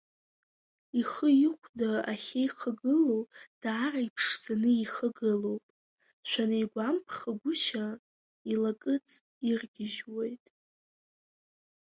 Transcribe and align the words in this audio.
Ихы-ихәда 0.99 1.91
ахьеихагылоу 2.11 3.21
даара 3.61 4.01
иԥшӡаны 4.07 4.71
ихагылоуп, 4.83 5.65
шәанигәамԥхагәышьа 6.29 7.85
илакыҵ 8.51 9.07
иргьежьуоит… 9.49 10.45